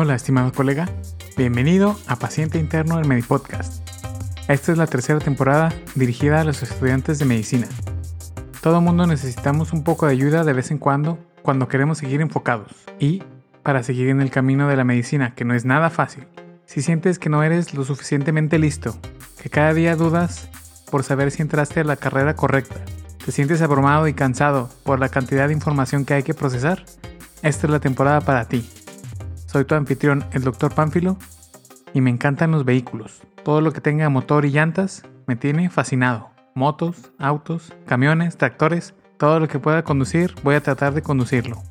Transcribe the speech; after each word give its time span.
Hola, 0.00 0.14
estimado 0.14 0.52
colega. 0.52 0.88
Bienvenido 1.36 1.98
a 2.06 2.14
Paciente 2.14 2.60
Interno 2.60 2.98
del 2.98 3.08
Medipodcast. 3.08 3.82
Esta 4.46 4.70
es 4.70 4.78
la 4.78 4.86
tercera 4.86 5.18
temporada 5.18 5.74
dirigida 5.96 6.40
a 6.40 6.44
los 6.44 6.62
estudiantes 6.62 7.18
de 7.18 7.24
medicina. 7.24 7.66
Todo 8.62 8.80
mundo 8.80 9.08
necesitamos 9.08 9.72
un 9.72 9.82
poco 9.82 10.06
de 10.06 10.12
ayuda 10.12 10.44
de 10.44 10.52
vez 10.52 10.70
en 10.70 10.78
cuando 10.78 11.18
cuando 11.42 11.66
queremos 11.66 11.98
seguir 11.98 12.20
enfocados 12.20 12.70
y 13.00 13.24
para 13.64 13.82
seguir 13.82 14.08
en 14.08 14.20
el 14.20 14.30
camino 14.30 14.68
de 14.68 14.76
la 14.76 14.84
medicina, 14.84 15.34
que 15.34 15.44
no 15.44 15.52
es 15.52 15.64
nada 15.64 15.90
fácil. 15.90 16.28
Si 16.64 16.80
sientes 16.80 17.18
que 17.18 17.28
no 17.28 17.42
eres 17.42 17.74
lo 17.74 17.82
suficientemente 17.82 18.60
listo, 18.60 18.96
que 19.42 19.50
cada 19.50 19.74
día 19.74 19.96
dudas 19.96 20.48
por 20.92 21.02
saber 21.02 21.32
si 21.32 21.42
entraste 21.42 21.80
a 21.80 21.84
la 21.84 21.96
carrera 21.96 22.36
correcta, 22.36 22.76
te 23.24 23.32
sientes 23.32 23.62
abrumado 23.62 24.06
y 24.06 24.14
cansado 24.14 24.70
por 24.84 25.00
la 25.00 25.08
cantidad 25.08 25.48
de 25.48 25.54
información 25.54 26.04
que 26.04 26.14
hay 26.14 26.22
que 26.22 26.34
procesar, 26.34 26.84
esta 27.42 27.66
es 27.66 27.70
la 27.72 27.80
temporada 27.80 28.20
para 28.20 28.44
ti. 28.44 28.64
Soy 29.48 29.64
tu 29.64 29.74
anfitrión, 29.74 30.26
el 30.32 30.44
Dr. 30.44 30.74
Pánfilo, 30.74 31.16
y 31.94 32.02
me 32.02 32.10
encantan 32.10 32.50
los 32.50 32.66
vehículos. 32.66 33.22
Todo 33.44 33.62
lo 33.62 33.72
que 33.72 33.80
tenga 33.80 34.10
motor 34.10 34.44
y 34.44 34.50
llantas 34.50 35.04
me 35.26 35.36
tiene 35.36 35.70
fascinado. 35.70 36.28
Motos, 36.54 37.12
autos, 37.18 37.72
camiones, 37.86 38.36
tractores, 38.36 38.94
todo 39.16 39.40
lo 39.40 39.48
que 39.48 39.58
pueda 39.58 39.84
conducir, 39.84 40.34
voy 40.42 40.54
a 40.54 40.62
tratar 40.62 40.92
de 40.92 41.00
conducirlo. 41.00 41.62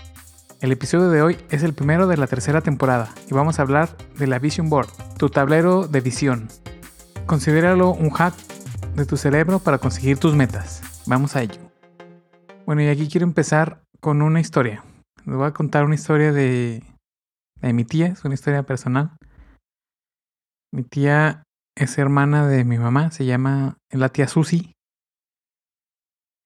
El 0.60 0.72
episodio 0.72 1.12
de 1.12 1.22
hoy 1.22 1.38
es 1.52 1.62
el 1.62 1.74
primero 1.76 2.08
de 2.08 2.18
la 2.18 2.26
tercera 2.26 2.62
temporada 2.62 3.10
y 3.30 3.36
vamos 3.36 3.60
a 3.60 3.62
hablar 3.62 3.90
de 4.18 4.26
la 4.26 4.40
Vision 4.40 4.72
Board, 4.72 4.90
tu 5.20 5.30
tablero 5.30 5.88
de 5.88 6.02
visión. 6.02 6.48
Considéralo 7.28 7.92
un 7.92 8.10
hack 8.10 8.34
de 8.96 9.06
tu 9.06 9.18
cerebro 9.18 9.60
para 9.60 9.78
conseguir 9.78 10.18
tus 10.18 10.34
metas. 10.34 10.82
Vamos 11.06 11.36
a 11.36 11.44
ello. 11.44 11.62
Bueno, 12.66 12.82
y 12.82 12.88
aquí 12.88 13.08
quiero 13.08 13.28
empezar 13.28 13.84
con 14.00 14.24
una 14.24 14.40
historia. 14.40 14.84
Les 15.26 15.36
voy 15.36 15.46
a 15.46 15.52
contar 15.52 15.86
una 15.86 15.94
historia 15.94 16.34
de 16.34 16.82
de 17.62 17.74
mi 17.74 17.84
tía, 17.86 18.08
es 18.08 18.24
una 18.26 18.34
historia 18.34 18.64
personal. 18.64 19.18
Mi 20.74 20.84
tía 20.84 21.44
es 21.76 21.98
hermana 21.98 22.48
de 22.48 22.64
mi 22.64 22.78
mamá, 22.78 23.12
se 23.12 23.26
llama 23.26 23.78
la 23.92 24.10
tía 24.10 24.28
Susi. 24.28 24.74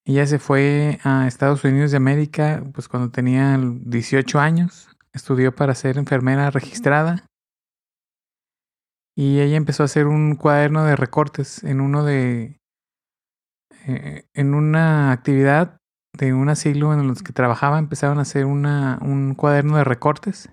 Ella 0.06 0.26
se 0.26 0.39
fue 0.39 1.00
a 1.04 1.28
Estados 1.28 1.64
Unidos 1.64 1.92
de 1.92 1.98
América 1.98 2.64
pues 2.73 2.88
cuando 2.88 3.12
tenía 3.12 3.58
18 3.58 4.39
años, 4.39 4.89
estudió 5.14 5.54
para 5.56 5.76
ser 5.76 5.98
enfermera 5.98 6.50
registrada 6.50 7.26
y 9.16 9.39
ella 9.39 9.58
empezó 9.58 9.84
a 9.84 9.86
hacer 9.86 10.08
un 10.08 10.36
cuaderno 10.36 10.86
de 10.86 10.95
recortes 10.95 11.64
en 11.64 11.82
uno 11.82 12.04
de 12.04 12.58
eh, 13.88 14.26
en 14.34 14.54
una 14.54 15.12
actividad 15.12 15.78
de 16.17 16.34
un 16.34 16.50
asilo 16.50 16.94
en 16.94 17.08
los 17.08 17.23
que 17.23 17.34
trabajaba 17.34 17.80
empezaron 17.80 18.20
a 18.20 18.23
hacer 18.23 18.45
una, 18.45 19.00
un 19.02 19.36
cuaderno 19.36 19.78
de 19.78 19.84
recortes 19.84 20.50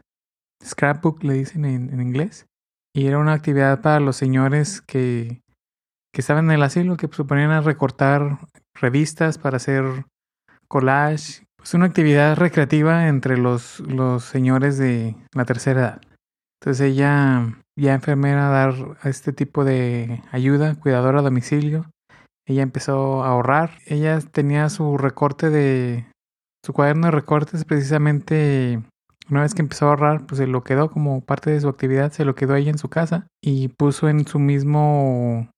scrapbook 0.64 1.22
le 1.24 1.34
dicen 1.34 1.64
en, 1.64 2.00
inglés. 2.00 2.46
Y 2.94 3.06
era 3.06 3.18
una 3.18 3.32
actividad 3.32 3.80
para 3.80 4.00
los 4.00 4.16
señores 4.16 4.80
que, 4.80 5.40
que 6.12 6.20
estaban 6.20 6.46
en 6.46 6.52
el 6.52 6.62
asilo, 6.62 6.96
que 6.96 7.08
se 7.08 7.24
ponían 7.24 7.50
a 7.50 7.60
recortar 7.60 8.38
revistas 8.74 9.38
para 9.38 9.56
hacer 9.56 9.84
collage. 10.68 11.44
Es 11.62 11.74
una 11.74 11.86
actividad 11.86 12.36
recreativa 12.36 13.08
entre 13.08 13.36
los, 13.36 13.80
los 13.80 14.24
señores 14.24 14.78
de 14.78 15.16
la 15.34 15.44
tercera 15.44 15.80
edad. 15.80 16.00
Entonces 16.60 16.92
ella, 16.92 17.56
ya 17.76 17.94
enfermera, 17.94 18.48
dar 18.48 18.98
este 19.04 19.32
tipo 19.32 19.64
de 19.64 20.22
ayuda, 20.32 20.74
cuidadora 20.74 21.20
a 21.20 21.22
domicilio. 21.22 21.86
Ella 22.46 22.62
empezó 22.62 23.22
a 23.22 23.28
ahorrar. 23.28 23.78
Ella 23.86 24.20
tenía 24.20 24.68
su 24.70 24.98
recorte 24.98 25.50
de... 25.50 26.06
Su 26.64 26.72
cuaderno 26.72 27.06
de 27.06 27.12
recortes 27.12 27.64
precisamente 27.64 28.82
una 29.30 29.42
vez 29.42 29.54
que 29.54 29.62
empezó 29.62 29.86
a 29.86 29.90
ahorrar, 29.90 30.26
pues 30.26 30.38
se 30.38 30.46
lo 30.46 30.62
quedó 30.62 30.90
como 30.90 31.20
parte 31.20 31.50
de 31.50 31.60
su 31.60 31.68
actividad, 31.68 32.12
se 32.12 32.24
lo 32.24 32.34
quedó 32.34 32.54
ahí 32.54 32.68
en 32.68 32.78
su 32.78 32.88
casa 32.88 33.26
y 33.42 33.68
puso 33.68 34.08
en 34.08 34.26
su 34.26 34.38
mismo 34.38 35.48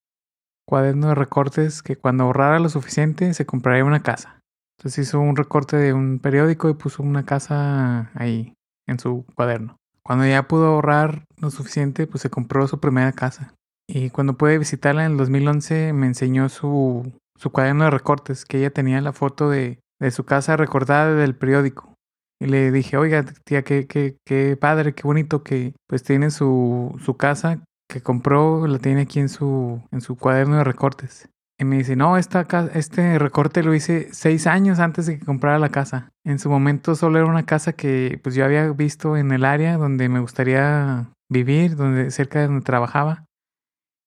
cuaderno 0.67 1.09
de 1.09 1.15
recortes 1.15 1.81
que 1.81 1.95
cuando 1.95 2.25
ahorrara 2.25 2.59
lo 2.59 2.69
suficiente 2.69 3.33
se 3.33 3.45
compraría 3.45 3.85
una 3.85 4.03
casa. 4.03 4.39
Entonces 4.77 5.07
hizo 5.07 5.19
un 5.19 5.35
recorte 5.35 5.77
de 5.77 5.93
un 5.93 6.19
periódico 6.19 6.69
y 6.69 6.73
puso 6.73 7.03
una 7.03 7.23
casa 7.23 8.11
ahí 8.15 8.53
en 8.87 8.99
su 8.99 9.25
cuaderno. 9.35 9.77
Cuando 10.03 10.25
ya 10.25 10.47
pudo 10.47 10.67
ahorrar 10.67 11.25
lo 11.37 11.51
suficiente, 11.51 12.07
pues 12.07 12.21
se 12.21 12.29
compró 12.29 12.67
su 12.67 12.79
primera 12.79 13.11
casa. 13.11 13.53
Y 13.87 14.09
cuando 14.09 14.37
pude 14.37 14.57
visitarla 14.57 15.05
en 15.05 15.11
el 15.11 15.17
2011 15.17 15.93
me 15.93 16.07
enseñó 16.07 16.49
su, 16.49 17.11
su 17.37 17.51
cuaderno 17.51 17.85
de 17.85 17.91
recortes, 17.91 18.45
que 18.45 18.57
ella 18.57 18.71
tenía 18.71 19.01
la 19.01 19.13
foto 19.13 19.49
de, 19.49 19.79
de 19.99 20.11
su 20.11 20.23
casa 20.23 20.57
recortada 20.57 21.13
del 21.13 21.35
periódico. 21.35 21.90
Y 22.41 22.47
le 22.47 22.71
dije, 22.71 22.97
oiga, 22.97 23.23
tía, 23.45 23.61
qué, 23.61 23.85
qué, 23.85 24.17
qué 24.25 24.57
padre, 24.59 24.95
qué 24.95 25.03
bonito 25.03 25.43
que 25.43 25.75
pues 25.85 26.01
tiene 26.01 26.31
su, 26.31 26.99
su 27.05 27.15
casa 27.15 27.63
que 27.87 28.01
compró, 28.01 28.65
la 28.65 28.79
tiene 28.79 29.01
aquí 29.01 29.19
en 29.19 29.29
su, 29.29 29.79
en 29.91 30.01
su 30.01 30.17
cuaderno 30.17 30.57
de 30.57 30.63
recortes. 30.63 31.29
Y 31.59 31.65
me 31.65 31.77
dice, 31.77 31.95
no, 31.95 32.17
esta, 32.17 32.47
este 32.73 33.19
recorte 33.19 33.61
lo 33.61 33.75
hice 33.75 34.07
seis 34.11 34.47
años 34.47 34.79
antes 34.79 35.05
de 35.05 35.19
que 35.19 35.25
comprara 35.25 35.59
la 35.59 35.69
casa. 35.69 36.09
En 36.25 36.39
su 36.39 36.49
momento 36.49 36.95
solo 36.95 37.19
era 37.19 37.27
una 37.27 37.45
casa 37.45 37.73
que 37.73 38.19
pues 38.23 38.33
yo 38.33 38.43
había 38.43 38.71
visto 38.71 39.17
en 39.17 39.31
el 39.31 39.45
área 39.45 39.77
donde 39.77 40.09
me 40.09 40.19
gustaría 40.19 41.11
vivir, 41.29 41.75
donde 41.75 42.09
cerca 42.09 42.39
de 42.39 42.47
donde 42.47 42.65
trabajaba. 42.65 43.25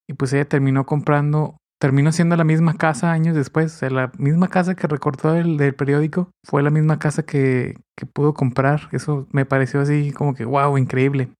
Y 0.09 0.15
pues 0.15 0.33
ella 0.33 0.47
terminó 0.47 0.87
comprando 0.87 1.59
terminó 1.81 2.13
siendo 2.13 2.37
la 2.37 2.45
misma 2.45 2.75
casa 2.75 3.13
años 3.13 3.35
después. 3.35 3.75
O 3.75 3.79
sea, 3.79 3.91
la 3.91 4.13
misma 4.19 4.49
casa 4.49 4.75
que 4.75 4.87
recortó 4.87 5.35
el 5.35 5.57
del 5.57 5.75
periódico 5.75 6.31
fue 6.45 6.63
la 6.63 6.71
misma 6.71 6.99
casa 6.99 7.25
que, 7.25 7.77
que 7.97 8.07
pudo 8.07 8.35
comprar. 8.35 8.89
Eso 8.93 9.27
me 9.33 9.45
pareció 9.45 9.81
así 9.81 10.13
como 10.13 10.35
que, 10.35 10.45
wow, 10.45 10.79
increíble. 10.79 11.31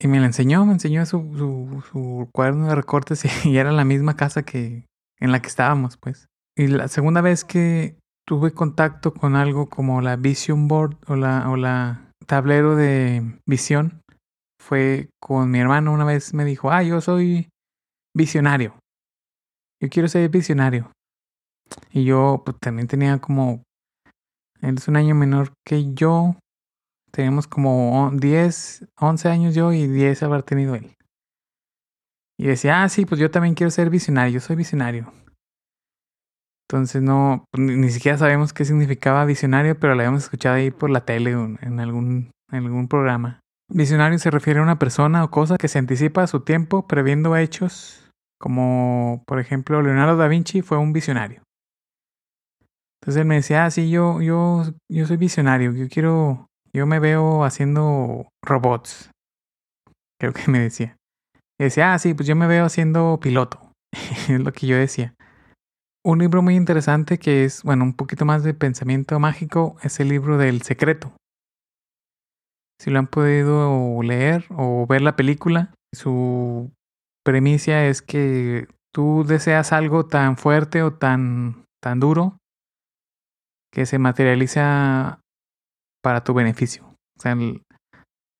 Y 0.00 0.08
me 0.08 0.20
la 0.20 0.26
enseñó, 0.26 0.64
me 0.64 0.72
enseñó 0.72 1.04
su, 1.06 1.18
su, 1.36 1.82
su 1.90 2.28
cuaderno 2.32 2.68
de 2.68 2.74
recortes 2.74 3.24
y, 3.44 3.56
era 3.56 3.72
la 3.72 3.84
misma 3.84 4.16
casa 4.16 4.42
que 4.42 4.84
en 5.20 5.32
la 5.32 5.40
que 5.40 5.48
estábamos, 5.48 5.96
pues. 5.96 6.28
Y 6.56 6.68
la 6.68 6.88
segunda 6.88 7.20
vez 7.20 7.44
que 7.44 7.96
tuve 8.26 8.52
contacto 8.52 9.14
con 9.14 9.36
algo 9.36 9.68
como 9.68 10.00
la 10.00 10.16
Vision 10.16 10.68
Board 10.68 10.96
o 11.06 11.16
la, 11.16 11.48
o 11.50 11.56
la 11.56 12.12
tablero 12.26 12.76
de 12.76 13.40
visión 13.46 14.02
fue 14.60 15.08
con 15.20 15.50
mi 15.50 15.60
hermano. 15.60 15.92
Una 15.92 16.04
vez 16.04 16.34
me 16.34 16.44
dijo, 16.44 16.70
ah, 16.70 16.82
yo 16.82 17.00
soy 17.00 17.48
visionario 18.14 18.74
yo 19.80 19.88
quiero 19.88 20.08
ser 20.08 20.28
visionario. 20.28 20.90
Y 21.90 22.04
yo 22.04 22.42
pues, 22.44 22.56
también 22.60 22.88
tenía 22.88 23.18
como, 23.18 23.62
él 24.60 24.76
es 24.76 24.88
un 24.88 24.96
año 24.96 25.14
menor 25.14 25.52
que 25.64 25.92
yo, 25.94 26.36
teníamos 27.10 27.46
como 27.46 28.10
10, 28.14 28.86
11 28.98 29.28
años 29.28 29.54
yo 29.54 29.72
y 29.72 29.86
10 29.86 30.22
haber 30.22 30.42
tenido 30.42 30.74
él. 30.74 30.94
Y 32.38 32.46
decía, 32.46 32.82
ah, 32.82 32.88
sí, 32.88 33.04
pues 33.04 33.20
yo 33.20 33.30
también 33.30 33.54
quiero 33.54 33.70
ser 33.70 33.90
visionario, 33.90 34.34
yo 34.34 34.40
soy 34.40 34.56
visionario. 34.56 35.12
Entonces 36.68 37.02
no, 37.02 37.44
pues, 37.50 37.66
ni 37.76 37.90
siquiera 37.90 38.18
sabemos 38.18 38.52
qué 38.52 38.64
significaba 38.64 39.24
visionario, 39.24 39.78
pero 39.78 39.94
lo 39.94 40.00
habíamos 40.00 40.24
escuchado 40.24 40.56
ahí 40.56 40.70
por 40.70 40.90
la 40.90 41.04
tele 41.04 41.30
en 41.30 41.80
algún, 41.80 42.30
en 42.52 42.64
algún 42.64 42.88
programa. 42.88 43.40
Visionario 43.70 44.18
se 44.18 44.30
refiere 44.30 44.60
a 44.60 44.62
una 44.62 44.78
persona 44.78 45.24
o 45.24 45.30
cosa 45.30 45.56
que 45.56 45.68
se 45.68 45.78
anticipa 45.78 46.22
a 46.22 46.26
su 46.26 46.40
tiempo 46.40 46.86
previendo 46.86 47.36
hechos 47.36 48.07
como 48.38 49.22
por 49.26 49.40
ejemplo 49.40 49.82
Leonardo 49.82 50.16
da 50.16 50.28
Vinci 50.28 50.62
fue 50.62 50.78
un 50.78 50.92
visionario. 50.92 51.42
Entonces 53.00 53.20
él 53.20 53.26
me 53.26 53.36
decía, 53.36 53.64
ah, 53.64 53.70
sí, 53.70 53.90
yo, 53.90 54.20
yo, 54.20 54.64
yo 54.90 55.06
soy 55.06 55.16
visionario, 55.16 55.72
yo 55.72 55.88
quiero, 55.88 56.48
yo 56.72 56.86
me 56.86 56.98
veo 56.98 57.44
haciendo 57.44 58.28
robots. 58.44 59.10
Creo 60.20 60.32
que 60.32 60.42
me 60.50 60.60
decía. 60.60 60.96
Y 61.60 61.64
decía, 61.64 61.92
ah, 61.92 61.98
sí, 61.98 62.14
pues 62.14 62.26
yo 62.26 62.36
me 62.36 62.46
veo 62.46 62.64
haciendo 62.64 63.18
piloto. 63.20 63.72
es 64.28 64.40
lo 64.40 64.52
que 64.52 64.66
yo 64.66 64.76
decía. 64.76 65.14
Un 66.04 66.18
libro 66.18 66.42
muy 66.42 66.56
interesante 66.56 67.18
que 67.18 67.44
es, 67.44 67.62
bueno, 67.62 67.84
un 67.84 67.94
poquito 67.94 68.24
más 68.24 68.42
de 68.42 68.54
pensamiento 68.54 69.18
mágico 69.18 69.76
es 69.82 70.00
el 70.00 70.08
libro 70.08 70.38
del 70.38 70.62
secreto. 70.62 71.12
Si 72.80 72.90
lo 72.90 73.00
han 73.00 73.08
podido 73.08 74.00
leer 74.02 74.44
o 74.50 74.86
ver 74.86 75.02
la 75.02 75.16
película, 75.16 75.74
su 75.92 76.70
premisa 77.28 77.84
es 77.84 78.00
que 78.00 78.68
tú 78.90 79.22
deseas 79.22 79.74
algo 79.74 80.06
tan 80.06 80.38
fuerte 80.38 80.82
o 80.82 80.94
tan, 80.94 81.62
tan 81.78 82.00
duro 82.00 82.38
que 83.70 83.84
se 83.84 83.98
materializa 83.98 85.20
para 86.02 86.24
tu 86.24 86.32
beneficio. 86.32 86.84
O 87.18 87.20
sea, 87.20 87.32
el, 87.32 87.60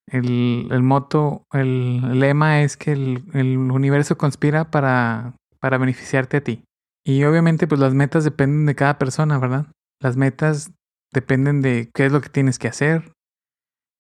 el, 0.06 0.69
el 0.70 0.82
moto, 0.82 1.43
el, 1.52 2.19
lema 2.19 2.62
es 2.62 2.79
que 2.79 2.93
el, 2.93 3.25
el, 3.35 3.58
universo 3.58 4.17
conspira 4.17 4.70
para, 4.70 5.34
para 5.61 5.76
beneficiarte 5.76 6.38
a 6.38 6.41
ti. 6.41 6.64
Y 7.05 7.25
obviamente 7.25 7.67
pues 7.67 7.79
las 7.79 7.93
metas 7.93 8.25
dependen 8.25 8.64
de 8.64 8.75
cada 8.75 8.96
persona, 8.96 9.38
¿verdad? 9.38 9.67
Las 10.00 10.17
metas 10.17 10.73
dependen 11.12 11.61
de 11.61 11.91
qué 11.93 12.06
es 12.06 12.12
lo 12.12 12.23
que 12.23 12.31
tienes 12.31 12.58
que 12.58 12.69
hacer, 12.69 13.12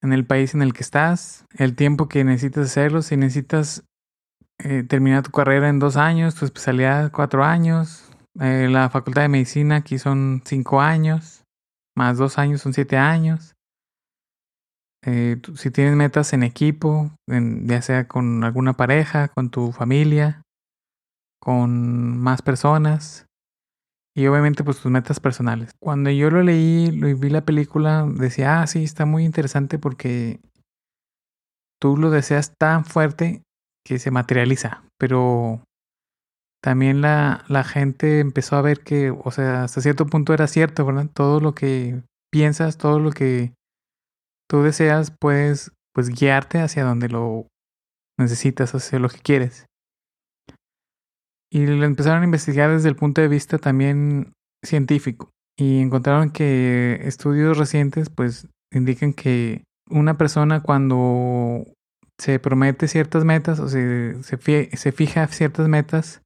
en 0.02 0.14
el 0.14 0.24
país 0.24 0.54
en 0.54 0.62
el 0.62 0.72
que 0.72 0.82
estás, 0.82 1.44
el 1.56 1.76
tiempo 1.76 2.08
que 2.08 2.24
necesitas 2.24 2.66
hacerlo, 2.66 3.02
si 3.02 3.18
necesitas 3.18 3.84
eh, 4.58 4.82
terminar 4.82 5.22
tu 5.22 5.30
carrera 5.30 5.68
en 5.68 5.78
dos 5.78 5.96
años, 5.96 6.34
tu 6.34 6.44
especialidad 6.44 7.12
cuatro 7.12 7.44
años, 7.44 8.10
eh, 8.40 8.68
la 8.70 8.90
facultad 8.90 9.22
de 9.22 9.28
medicina 9.28 9.76
aquí 9.76 9.98
son 9.98 10.42
cinco 10.44 10.80
años, 10.80 11.44
más 11.96 12.18
dos 12.18 12.38
años 12.38 12.60
son 12.60 12.72
siete 12.72 12.96
años. 12.96 13.54
Eh, 15.04 15.40
si 15.54 15.70
tienes 15.70 15.94
metas 15.94 16.32
en 16.32 16.42
equipo, 16.42 17.12
ya 17.26 17.82
sea 17.82 18.08
con 18.08 18.42
alguna 18.42 18.72
pareja, 18.72 19.28
con 19.28 19.48
tu 19.50 19.70
familia, 19.70 20.42
con 21.40 22.18
más 22.18 22.42
personas 22.42 23.26
y 24.14 24.26
obviamente 24.26 24.64
pues 24.64 24.80
tus 24.80 24.90
metas 24.90 25.20
personales. 25.20 25.70
Cuando 25.80 26.10
yo 26.10 26.30
lo 26.30 26.42
leí, 26.42 26.90
lo 26.90 27.16
vi 27.16 27.30
la 27.30 27.44
película, 27.44 28.06
decía, 28.12 28.60
ah, 28.60 28.66
sí, 28.66 28.82
está 28.82 29.06
muy 29.06 29.24
interesante 29.24 29.78
porque 29.78 30.40
tú 31.80 31.96
lo 31.96 32.10
deseas 32.10 32.54
tan 32.58 32.84
fuerte 32.84 33.42
que 33.88 33.98
se 33.98 34.10
materializa, 34.10 34.84
pero 34.98 35.62
también 36.62 37.00
la, 37.00 37.44
la 37.48 37.64
gente 37.64 38.20
empezó 38.20 38.56
a 38.56 38.62
ver 38.62 38.80
que, 38.80 39.10
o 39.10 39.30
sea, 39.30 39.64
hasta 39.64 39.80
cierto 39.80 40.04
punto 40.06 40.34
era 40.34 40.46
cierto, 40.46 40.84
¿verdad? 40.84 41.08
Todo 41.12 41.40
lo 41.40 41.54
que 41.54 42.02
piensas, 42.30 42.76
todo 42.76 42.98
lo 42.98 43.12
que 43.12 43.54
tú 44.46 44.62
deseas, 44.62 45.10
puedes 45.18 45.72
pues 45.94 46.10
guiarte 46.10 46.58
hacia 46.58 46.84
donde 46.84 47.08
lo 47.08 47.46
necesitas, 48.18 48.74
hacia 48.74 48.98
lo 48.98 49.08
que 49.08 49.20
quieres. 49.20 49.64
Y 51.50 51.66
lo 51.66 51.86
empezaron 51.86 52.20
a 52.20 52.26
investigar 52.26 52.70
desde 52.70 52.90
el 52.90 52.96
punto 52.96 53.22
de 53.22 53.28
vista 53.28 53.56
también 53.56 54.34
científico. 54.62 55.30
Y 55.58 55.80
encontraron 55.80 56.30
que 56.30 57.00
estudios 57.04 57.56
recientes 57.56 58.10
pues 58.10 58.48
indican 58.70 59.14
que 59.14 59.64
una 59.88 60.18
persona 60.18 60.62
cuando 60.62 61.64
se 62.20 62.38
promete 62.38 62.88
ciertas 62.88 63.24
metas 63.24 63.60
o 63.60 63.68
se, 63.68 64.22
se, 64.22 64.92
fija 64.92 65.26
ciertas 65.28 65.68
metas, 65.68 66.22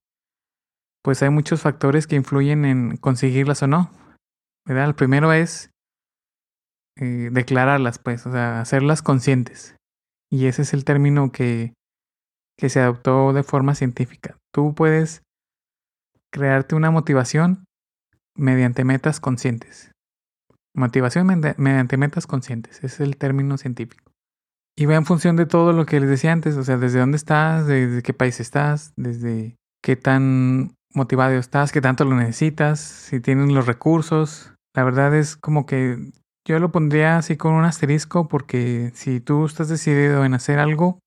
pues 1.03 1.23
hay 1.23 1.31
muchos 1.31 1.61
factores 1.61 2.07
que 2.07 2.17
influyen 2.17 2.65
en 2.65 2.97
conseguirlas 2.97 3.63
o 3.63 3.67
no. 3.67 3.91
¿verdad? 4.67 4.87
El 4.87 4.95
primero 4.95 5.33
es 5.33 5.71
eh, 6.97 7.31
declararlas, 7.33 7.99
pues, 7.99 8.27
o 8.27 8.33
sea, 8.33 8.61
hacerlas 8.61 9.03
conscientes. 9.03 9.77
Y 10.31 10.47
ese 10.47 10.63
es 10.63 10.73
el 10.73 10.85
término 10.85 11.31
que, 11.31 11.75
que 12.59 12.69
se 12.69 12.81
adoptó 12.81 13.33
de 13.33 13.43
forma 13.43 13.75
científica. 13.75 14.39
Tú 14.53 14.75
puedes 14.75 15.23
crearte 16.33 16.75
una 16.75 16.91
motivación 16.91 17.65
mediante 18.35 18.85
metas 18.85 19.21
conscientes. 19.21 19.91
Motivación 20.75 21.27
mediante 21.27 21.97
metas 21.99 22.27
conscientes, 22.27 22.79
ese 22.79 22.87
es 22.87 23.01
el 23.01 23.19
término 23.19 23.59
científico. 23.59 24.02
Y 24.77 24.87
va 24.87 24.95
en 24.95 25.05
función 25.05 25.37
de 25.37 25.47
todo 25.47 25.73
lo 25.73 25.85
que 25.85 26.01
les 26.01 26.09
decía 26.09 26.33
antes, 26.33 26.57
o 26.57 26.65
sea, 26.65 26.79
desde 26.79 27.01
dónde 27.01 27.17
estás, 27.17 27.67
desde 27.67 28.03
qué 28.03 28.15
país 28.15 28.41
estás, 28.41 28.93
desde 28.97 29.57
qué 29.83 29.97
tan 29.97 30.75
motivado 30.95 31.35
estás, 31.35 31.73
qué 31.73 31.81
tanto 31.81 32.05
lo 32.05 32.17
necesitas, 32.17 32.81
si 32.81 33.21
tienes 33.21 33.51
los 33.51 33.67
recursos. 33.67 34.55
La 34.75 34.85
verdad 34.85 35.15
es 35.15 35.37
como 35.37 35.67
que 35.67 36.13
yo 36.47 36.59
lo 36.59 36.73
pondría 36.73 37.19
así 37.19 37.37
con 37.37 37.53
un 37.53 37.65
asterisco 37.65 38.29
porque 38.29 38.91
si 38.95 39.21
tú 39.21 39.45
estás 39.45 39.69
decidido 39.69 40.25
en 40.25 40.35
hacer 40.35 40.59
algo, 40.59 40.99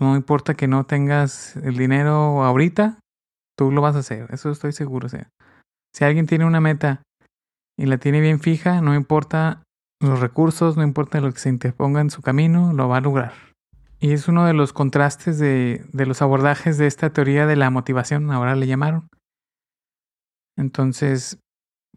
no 0.00 0.16
importa 0.16 0.54
que 0.54 0.68
no 0.68 0.86
tengas 0.86 1.56
el 1.56 1.76
dinero 1.76 2.44
ahorita, 2.44 3.00
tú 3.56 3.70
lo 3.72 3.82
vas 3.82 3.96
a 3.96 4.00
hacer, 4.00 4.32
eso 4.32 4.50
estoy 4.50 4.72
seguro. 4.72 5.06
O 5.06 5.10
sea, 5.10 5.28
si 5.94 6.04
alguien 6.04 6.26
tiene 6.26 6.46
una 6.46 6.60
meta 6.60 7.02
y 7.76 7.86
la 7.86 7.98
tiene 7.98 8.20
bien 8.20 8.40
fija, 8.40 8.80
no 8.80 8.94
importa 8.94 9.62
los 10.00 10.20
recursos, 10.20 10.76
no 10.76 10.82
importa 10.82 11.20
lo 11.20 11.32
que 11.32 11.40
se 11.40 11.48
interponga 11.48 12.00
en 12.00 12.10
su 12.10 12.22
camino, 12.22 12.72
lo 12.72 12.88
va 12.88 12.98
a 12.98 13.00
lograr. 13.00 13.32
Y 14.00 14.12
es 14.12 14.28
uno 14.28 14.46
de 14.46 14.52
los 14.52 14.72
contrastes 14.72 15.38
de, 15.38 15.84
de 15.92 16.06
los 16.06 16.22
abordajes 16.22 16.78
de 16.78 16.86
esta 16.86 17.10
teoría 17.10 17.46
de 17.46 17.56
la 17.56 17.70
motivación, 17.70 18.30
ahora 18.30 18.54
le 18.54 18.66
llamaron. 18.66 19.08
Entonces, 20.56 21.38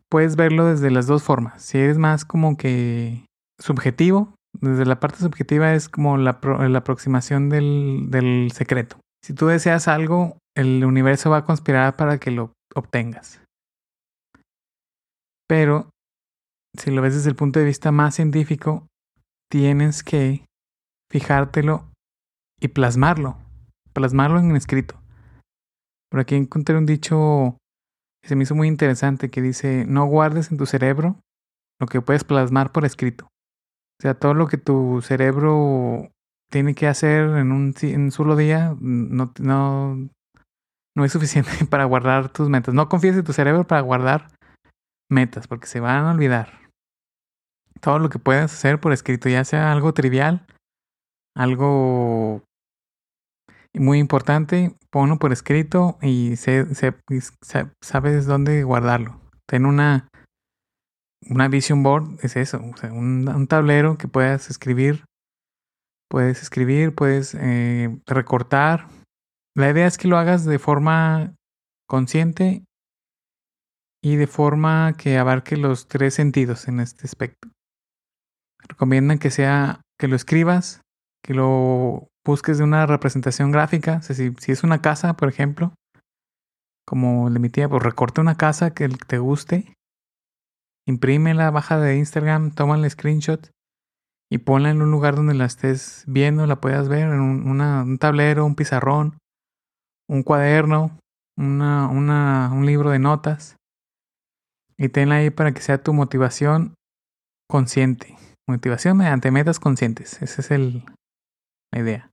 puedes 0.10 0.36
verlo 0.36 0.66
desde 0.66 0.92
las 0.92 1.08
dos 1.08 1.24
formas. 1.24 1.62
Si 1.62 1.78
eres 1.78 1.98
más 1.98 2.26
como 2.26 2.58
que 2.58 3.26
subjetivo, 3.60 4.36
desde 4.60 4.86
la 4.86 5.00
parte 5.00 5.20
subjetiva 5.20 5.74
es 5.74 5.90
como 5.90 6.18
la, 6.18 6.40
aproximación 6.76 7.50
del, 7.50 8.08
del 8.10 8.52
secreto. 8.52 9.00
Si 9.24 9.34
tú 9.34 9.48
deseas 9.48 9.88
algo, 9.88 10.38
el 10.56 10.84
universo 10.84 11.30
va 11.30 11.38
a 11.38 11.46
conspirar 11.46 11.96
para 11.96 12.18
que 12.18 12.32
lo 12.32 12.54
obtengas. 12.76 13.42
Pero 15.48 15.91
si 16.78 16.92
lo 16.92 17.02
ves 17.02 17.16
desde 17.16 17.30
el 17.30 17.36
punto 17.36 17.60
de 17.60 17.66
vista 17.66 17.92
más 17.92 18.16
científico, 18.16 18.88
tienes 19.50 20.04
que 20.04 20.46
fijártelo 21.12 21.90
y 22.60 22.70
plasmarlo, 22.70 23.38
plasmarlo 23.94 24.40
en 24.40 24.56
escrito. 24.56 25.00
Por 26.10 26.22
aquí 26.22 26.36
encontré 26.36 26.78
un 26.78 26.86
dicho 26.86 27.58
que 28.22 28.30
se 28.30 28.36
me 28.36 28.44
hizo 28.44 28.56
muy 28.56 28.68
interesante 28.68 29.30
que 29.30 29.42
dice, 29.42 29.86
no 29.88 30.06
guardes 30.06 30.52
en 30.52 30.58
tu 30.58 30.66
cerebro 30.66 31.20
lo 31.80 31.88
que 31.88 32.02
puedes 32.02 32.24
plasmar 32.24 32.72
por 32.72 32.86
escrito. 32.86 33.26
O 33.26 34.02
sea, 34.02 34.14
todo 34.14 34.34
lo 34.34 34.48
que 34.48 34.58
tu 34.58 35.02
cerebro 35.02 36.10
tiene 36.50 36.76
que 36.76 36.88
hacer 36.88 37.38
en 37.38 37.52
un, 37.52 38.12
solo 38.12 38.36
día 38.36 38.76
no, 38.80 39.32
no, 39.40 40.10
no 40.96 41.06
es 41.06 41.12
suficiente 41.12 41.52
para 41.70 41.86
guardar 41.86 42.30
tus 42.30 42.50
metas. 42.50 42.74
No 42.74 42.90
confíes 42.90 43.16
en 43.16 43.24
tu 43.24 43.34
cerebro 43.34 43.66
para 43.66 43.82
guardar 43.82 44.28
metas, 45.10 45.48
porque 45.48 45.68
se 45.68 45.80
van 45.80 46.06
a 46.06 46.12
olvidar 46.12 46.61
todo 47.80 48.00
lo 48.00 48.10
que 48.10 48.20
puedas 48.20 48.54
hacer 48.54 48.80
por 48.80 48.94
escrito, 48.94 49.30
ya 49.30 49.44
sea 49.44 49.72
algo 49.72 49.94
trivial, 49.94 50.46
algo 51.36 52.44
muy 53.74 54.00
importante, 54.00 54.76
ponlo 54.90 55.18
por 55.18 55.32
escrito 55.32 55.98
y 56.02 56.36
sabes 56.36 58.26
dónde 58.26 58.64
guardarlo. 58.64 59.20
Ten 59.48 59.66
una, 59.66 60.10
una 61.30 61.48
vision 61.48 61.84
board, 61.84 62.20
es 62.22 62.36
eso, 62.36 62.60
un, 62.60 63.48
tablero 63.48 63.98
que 63.98 64.08
puedas 64.08 64.50
escribir, 64.50 65.06
puedes 66.10 66.42
escribir, 66.42 66.94
puedes 66.94 67.36
eh, 67.36 67.98
recortar. 68.06 68.88
La 69.56 69.70
idea 69.70 69.88
es 69.88 69.98
que 69.98 70.08
lo 70.08 70.18
hagas 70.18 70.46
de 70.46 70.60
forma 70.60 71.34
consciente 71.88 72.64
y 74.04 74.16
de 74.16 74.28
forma 74.28 74.94
que 74.98 75.18
abarque 75.18 75.58
los 75.58 75.88
tres 75.88 76.16
sentidos 76.16 76.68
en 76.68 76.80
este 76.80 77.06
aspecto 77.06 77.50
recomiendan 78.68 79.20
que 79.20 79.32
sea 79.32 79.82
que 80.00 80.08
lo 80.08 80.16
escribas, 80.16 80.82
que 81.24 81.34
lo 81.34 82.08
busques 82.26 82.58
de 82.58 82.64
una 82.64 82.86
representación 82.86 83.52
gráfica. 83.52 84.02
si, 84.02 84.34
es 84.48 84.64
una 84.64 84.82
casa, 84.82 85.16
por 85.16 85.30
ejemplo, 85.30 85.74
como 86.86 87.30
le 87.30 87.40
mi 87.40 87.50
tía, 87.50 87.70
pues 87.70 87.84
recorta 87.84 88.22
una 88.22 88.36
casa 88.36 88.74
que 88.74 88.90
te 88.90 89.18
guste, 89.18 89.74
imprímela, 90.88 91.52
baja 91.52 91.80
de 91.80 91.98
Instagram, 91.98 92.52
tómale 92.52 92.90
screenshot 92.90 93.50
y 94.30 94.40
ponla 94.40 94.70
en 94.70 94.82
un 94.82 94.92
lugar 94.92 95.16
donde 95.16 95.34
la 95.34 95.46
estés 95.46 96.06
viendo, 96.08 96.48
la 96.48 96.62
puedas 96.62 96.88
ver, 96.88 97.10
en 97.10 97.20
un, 97.20 97.62
un 97.62 97.98
tablero, 97.98 98.46
un 98.46 98.56
pizarrón, 98.56 99.18
un 100.08 100.24
cuaderno, 100.24 100.98
una, 101.38 101.88
una, 101.88 102.50
un 102.54 102.66
libro 102.66 102.92
de 102.92 103.00
notas. 103.00 103.58
Y 104.78 104.90
tenla 104.90 105.16
ahí 105.16 105.30
para 105.30 105.52
que 105.52 105.62
sea 105.62 105.84
tu 105.84 105.94
motivación 105.94 106.76
consciente. 107.50 108.18
Motivación 108.52 108.98
mediante 108.98 109.32
metas 109.32 109.62
conscientes. 109.62 110.22
Esa 110.22 110.42
es 110.42 110.52
el, 110.52 110.84
la 111.74 111.80
idea. 111.80 112.12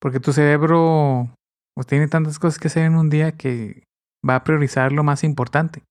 Porque 0.00 0.18
tu 0.18 0.32
cerebro 0.32 1.30
pues, 1.76 1.86
tiene 1.86 2.08
tantas 2.08 2.40
cosas 2.40 2.58
que 2.58 2.66
hacer 2.66 2.84
en 2.84 2.96
un 2.96 3.08
día 3.08 3.36
que 3.36 3.84
va 4.28 4.34
a 4.34 4.42
priorizar 4.42 4.90
lo 4.90 5.04
más 5.04 5.22
importante. 5.22 5.84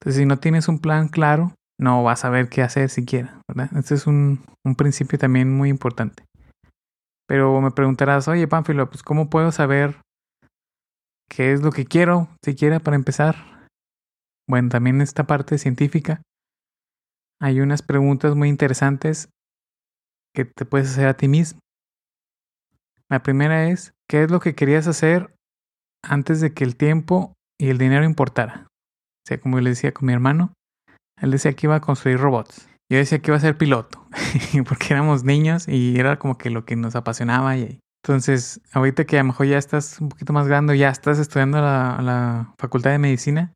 Entonces, 0.00 0.18
si 0.20 0.26
no 0.26 0.40
tienes 0.40 0.66
un 0.66 0.80
plan 0.80 1.06
claro, 1.06 1.54
no 1.78 2.02
vas 2.02 2.24
a 2.24 2.30
ver 2.30 2.48
qué 2.48 2.62
hacer 2.62 2.90
siquiera. 2.90 3.40
Este 3.76 3.94
es 3.94 4.08
un, 4.08 4.44
un 4.66 4.74
principio 4.74 5.20
también 5.20 5.56
muy 5.56 5.68
importante. 5.68 6.24
Pero 7.28 7.60
me 7.60 7.70
preguntarás, 7.70 8.26
oye, 8.26 8.48
Pánfilo, 8.48 8.90
pues 8.90 9.04
¿cómo 9.04 9.30
puedo 9.30 9.52
saber 9.52 10.00
qué 11.28 11.52
es 11.52 11.62
lo 11.62 11.70
que 11.70 11.84
quiero 11.84 12.28
siquiera 12.44 12.80
para 12.80 12.96
empezar? 12.96 13.36
Bueno, 14.48 14.68
también 14.68 15.00
esta 15.00 15.28
parte 15.28 15.58
científica 15.58 16.22
hay 17.40 17.60
unas 17.60 17.82
preguntas 17.82 18.34
muy 18.34 18.48
interesantes 18.48 19.30
que 20.34 20.44
te 20.44 20.64
puedes 20.64 20.90
hacer 20.90 21.06
a 21.06 21.16
ti 21.16 21.28
mismo. 21.28 21.60
La 23.10 23.22
primera 23.22 23.68
es, 23.68 23.92
¿qué 24.08 24.22
es 24.22 24.30
lo 24.30 24.40
que 24.40 24.54
querías 24.54 24.86
hacer 24.86 25.34
antes 26.02 26.40
de 26.40 26.52
que 26.52 26.64
el 26.64 26.76
tiempo 26.76 27.34
y 27.58 27.68
el 27.68 27.78
dinero 27.78 28.04
importara? 28.04 28.66
O 28.66 29.26
sea, 29.26 29.40
como 29.40 29.60
le 29.60 29.70
decía 29.70 29.92
con 29.92 30.06
mi 30.06 30.12
hermano, 30.12 30.52
él 31.20 31.30
decía 31.30 31.54
que 31.54 31.66
iba 31.66 31.76
a 31.76 31.80
construir 31.80 32.18
robots. 32.18 32.68
Yo 32.90 32.98
decía 32.98 33.18
que 33.18 33.30
iba 33.30 33.36
a 33.36 33.40
ser 33.40 33.58
piloto, 33.58 34.06
porque 34.68 34.86
éramos 34.90 35.24
niños 35.24 35.68
y 35.68 35.98
era 35.98 36.18
como 36.18 36.38
que 36.38 36.50
lo 36.50 36.64
que 36.64 36.76
nos 36.76 36.96
apasionaba. 36.96 37.56
Y, 37.56 37.80
entonces, 38.04 38.60
ahorita 38.72 39.04
que 39.04 39.18
a 39.18 39.22
lo 39.22 39.28
mejor 39.28 39.46
ya 39.46 39.58
estás 39.58 40.00
un 40.00 40.08
poquito 40.08 40.32
más 40.32 40.46
grande, 40.46 40.78
ya 40.78 40.88
estás 40.88 41.18
estudiando 41.18 41.60
la, 41.60 41.98
la 42.00 42.54
facultad 42.58 42.90
de 42.90 42.98
medicina, 42.98 43.52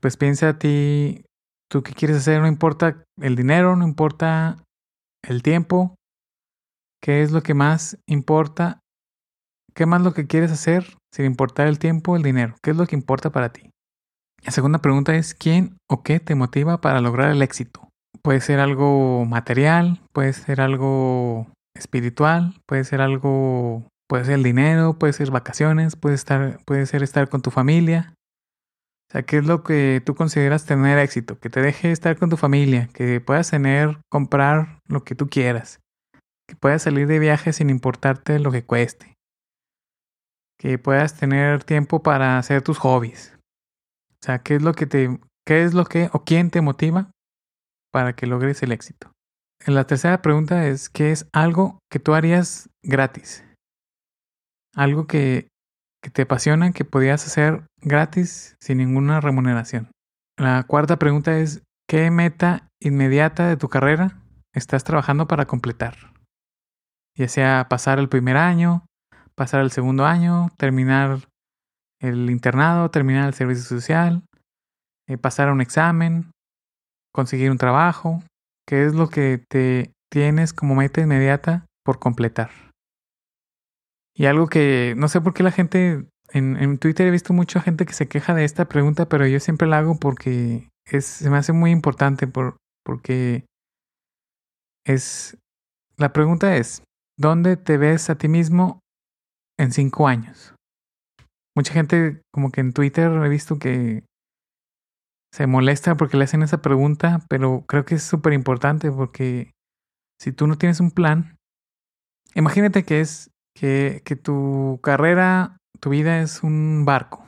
pues 0.00 0.16
piensa 0.16 0.50
a 0.50 0.58
ti 0.58 1.24
tú 1.70 1.82
qué 1.82 1.92
quieres 1.92 2.18
hacer, 2.18 2.40
no 2.40 2.48
importa 2.48 3.04
el 3.20 3.36
dinero, 3.36 3.76
no 3.76 3.86
importa 3.86 4.64
el 5.22 5.42
tiempo, 5.42 5.94
qué 7.02 7.22
es 7.22 7.30
lo 7.30 7.42
que 7.42 7.54
más 7.54 7.98
importa, 8.06 8.80
qué 9.74 9.86
más 9.86 10.02
lo 10.02 10.12
que 10.12 10.26
quieres 10.26 10.50
hacer 10.50 10.96
sin 11.14 11.26
importar 11.26 11.66
el 11.68 11.78
tiempo, 11.78 12.16
el 12.16 12.22
dinero, 12.22 12.54
qué 12.62 12.70
es 12.72 12.76
lo 12.76 12.86
que 12.86 12.96
importa 12.96 13.30
para 13.30 13.52
ti. 13.52 13.70
La 14.42 14.52
segunda 14.52 14.78
pregunta 14.78 15.14
es, 15.14 15.34
¿quién 15.34 15.76
o 15.88 16.02
qué 16.02 16.18
te 16.18 16.34
motiva 16.34 16.80
para 16.80 17.00
lograr 17.00 17.30
el 17.30 17.42
éxito? 17.42 17.90
puede 18.22 18.40
ser 18.40 18.60
algo 18.60 19.24
material, 19.24 20.00
puede 20.12 20.32
ser 20.32 20.60
algo 20.60 21.46
espiritual, 21.74 22.54
puede 22.66 22.84
ser 22.84 23.00
algo, 23.00 23.84
puede 24.08 24.24
ser 24.24 24.34
el 24.34 24.42
dinero, 24.42 24.98
puede 24.98 25.12
ser 25.12 25.30
vacaciones, 25.30 25.96
puede 25.96 26.14
estar, 26.14 26.58
puede 26.64 26.86
ser 26.86 27.02
estar 27.02 27.28
con 27.28 27.42
tu 27.42 27.50
familia. 27.50 28.14
O 29.10 29.12
sea, 29.12 29.22
¿qué 29.22 29.38
es 29.38 29.44
lo 29.44 29.64
que 29.64 30.00
tú 30.06 30.14
consideras 30.14 30.66
tener 30.66 30.96
éxito? 31.00 31.36
Que 31.40 31.50
te 31.50 31.60
deje 31.60 31.90
estar 31.90 32.16
con 32.16 32.30
tu 32.30 32.36
familia, 32.36 32.88
que 32.94 33.20
puedas 33.20 33.50
tener, 33.50 33.98
comprar 34.08 34.78
lo 34.86 35.02
que 35.02 35.16
tú 35.16 35.28
quieras, 35.28 35.80
que 36.46 36.54
puedas 36.54 36.82
salir 36.82 37.08
de 37.08 37.18
viaje 37.18 37.52
sin 37.52 37.70
importarte 37.70 38.38
lo 38.38 38.52
que 38.52 38.64
cueste, 38.64 39.16
que 40.60 40.78
puedas 40.78 41.16
tener 41.16 41.64
tiempo 41.64 42.04
para 42.04 42.38
hacer 42.38 42.62
tus 42.62 42.78
hobbies. 42.78 43.36
O 44.12 44.24
sea, 44.24 44.38
¿qué 44.44 44.54
es 44.54 44.62
lo 44.62 44.74
que 44.74 44.86
te, 44.86 45.18
qué 45.44 45.64
es 45.64 45.74
lo 45.74 45.86
que 45.86 46.08
o 46.12 46.22
quién 46.22 46.50
te 46.50 46.60
motiva 46.60 47.10
para 47.90 48.12
que 48.12 48.28
logres 48.28 48.62
el 48.62 48.70
éxito? 48.70 49.10
La 49.66 49.88
tercera 49.88 50.22
pregunta 50.22 50.68
es, 50.68 50.88
¿qué 50.88 51.10
es 51.10 51.26
algo 51.32 51.80
que 51.90 51.98
tú 51.98 52.14
harías 52.14 52.70
gratis? 52.84 53.44
Algo 54.76 55.08
que, 55.08 55.48
que 56.02 56.10
te 56.10 56.22
apasiona, 56.22 56.72
que 56.72 56.84
podías 56.84 57.26
hacer 57.26 57.64
gratis 57.82 58.56
sin 58.60 58.78
ninguna 58.78 59.20
remuneración. 59.20 59.90
La 60.38 60.62
cuarta 60.64 60.98
pregunta 60.98 61.38
es, 61.38 61.62
¿qué 61.88 62.10
meta 62.10 62.68
inmediata 62.80 63.48
de 63.48 63.56
tu 63.56 63.68
carrera 63.68 64.18
estás 64.54 64.84
trabajando 64.84 65.28
para 65.28 65.46
completar? 65.46 66.12
Ya 67.16 67.28
sea 67.28 67.66
pasar 67.68 67.98
el 67.98 68.08
primer 68.08 68.36
año, 68.36 68.86
pasar 69.34 69.60
el 69.60 69.70
segundo 69.70 70.06
año, 70.06 70.48
terminar 70.56 71.28
el 72.00 72.30
internado, 72.30 72.90
terminar 72.90 73.26
el 73.26 73.34
servicio 73.34 73.64
social, 73.64 74.22
eh, 75.06 75.18
pasar 75.18 75.50
un 75.50 75.60
examen, 75.60 76.30
conseguir 77.12 77.50
un 77.50 77.58
trabajo, 77.58 78.22
¿Qué 78.70 78.84
es 78.86 78.94
lo 78.94 79.08
que 79.08 79.44
te 79.48 79.90
tienes 80.12 80.52
como 80.52 80.76
meta 80.76 81.00
inmediata 81.00 81.66
por 81.84 81.98
completar? 81.98 82.50
Y 84.14 84.26
algo 84.26 84.48
que 84.48 84.94
no 84.96 85.08
sé 85.08 85.20
por 85.20 85.34
qué 85.34 85.42
la 85.42 85.52
gente 85.52 86.06
en, 86.32 86.56
en, 86.56 86.78
Twitter 86.78 87.06
he 87.06 87.10
visto 87.10 87.32
mucha 87.32 87.60
gente 87.60 87.86
que 87.86 87.92
se 87.92 88.08
queja 88.08 88.34
de 88.34 88.44
esta 88.44 88.66
pregunta, 88.66 89.08
pero 89.08 89.26
yo 89.26 89.40
siempre 89.40 89.68
la 89.68 89.78
hago 89.78 89.98
porque 89.98 90.68
es, 90.86 91.04
se 91.04 91.30
me 91.30 91.38
hace 91.38 91.52
muy 91.52 91.70
importante 91.70 92.26
por, 92.26 92.56
porque 92.84 93.44
es 94.84 95.36
la 95.96 96.12
pregunta 96.12 96.56
es 96.56 96.82
¿dónde 97.18 97.56
te 97.56 97.76
ves 97.76 98.08
a 98.08 98.16
ti 98.16 98.28
mismo 98.28 98.80
en 99.58 99.72
cinco 99.72 100.08
años? 100.08 100.54
Mucha 101.54 101.72
gente 101.72 102.22
como 102.32 102.50
que 102.50 102.62
en 102.62 102.72
Twitter 102.72 103.12
he 103.12 103.28
visto 103.28 103.58
que 103.58 104.04
se 105.32 105.46
molesta 105.46 105.96
porque 105.96 106.16
le 106.16 106.24
hacen 106.24 106.42
esa 106.42 106.62
pregunta, 106.62 107.20
pero 107.28 107.64
creo 107.68 107.84
que 107.84 107.96
es 107.96 108.02
súper 108.02 108.32
importante 108.32 108.90
porque 108.90 109.52
si 110.18 110.32
tú 110.32 110.46
no 110.46 110.56
tienes 110.56 110.80
un 110.80 110.90
plan, 110.90 111.36
imagínate 112.34 112.84
que 112.84 113.00
es 113.00 113.29
que, 113.54 114.02
que 114.04 114.16
tu 114.16 114.80
carrera, 114.82 115.56
tu 115.80 115.90
vida 115.90 116.20
es 116.20 116.42
un 116.42 116.84
barco, 116.84 117.24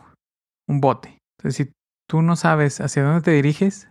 un 0.68 0.80
bote. 0.80 1.18
Entonces, 1.38 1.66
si 1.66 1.72
tú 2.08 2.22
no 2.22 2.36
sabes 2.36 2.80
hacia 2.80 3.02
dónde 3.02 3.22
te 3.22 3.30
diriges, 3.32 3.88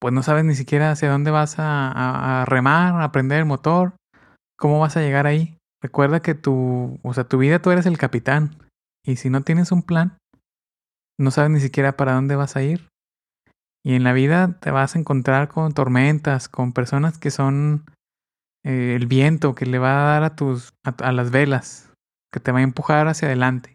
pues 0.00 0.12
no 0.12 0.22
sabes 0.22 0.44
ni 0.44 0.54
siquiera 0.54 0.90
hacia 0.90 1.10
dónde 1.10 1.30
vas 1.30 1.56
a, 1.58 2.44
remar, 2.46 2.94
a 2.94 3.04
aprender 3.04 3.38
el 3.38 3.46
motor, 3.46 3.94
cómo 4.58 4.78
vas 4.78 4.96
a 4.96 5.00
llegar 5.00 5.26
ahí. 5.26 5.56
Recuerda 5.82 6.20
que 6.20 6.34
tu, 6.34 6.98
o 7.02 7.14
sea, 7.14 7.24
tu 7.24 7.38
vida 7.38 7.60
tú 7.60 7.70
eres 7.70 7.86
el 7.86 7.96
capitán. 7.96 8.58
Y 9.02 9.16
si 9.16 9.30
no 9.30 9.40
tienes 9.42 9.72
un 9.72 9.82
plan, 9.82 10.18
no 11.18 11.30
sabes 11.30 11.50
ni 11.50 11.60
siquiera 11.60 11.96
para 11.96 12.14
dónde 12.14 12.36
vas 12.36 12.56
a 12.56 12.62
ir. 12.62 12.88
Y 13.82 13.94
en 13.94 14.04
la 14.04 14.12
vida 14.12 14.58
te 14.60 14.70
vas 14.70 14.94
a 14.94 14.98
encontrar 14.98 15.48
con 15.48 15.72
tormentas, 15.72 16.48
con 16.48 16.72
personas 16.72 17.18
que 17.18 17.30
son 17.30 17.86
eh, 18.64 18.94
el 18.96 19.06
viento 19.06 19.54
que 19.54 19.66
le 19.66 19.78
va 19.78 20.00
a 20.00 20.12
dar 20.12 20.22
a 20.24 20.36
tus 20.36 20.74
a, 20.84 21.12
las 21.12 21.30
velas, 21.30 21.92
que 22.32 22.40
te 22.40 22.52
va 22.52 22.58
a 22.58 22.62
empujar 22.62 23.08
hacia 23.08 23.28
adelante. 23.28 23.74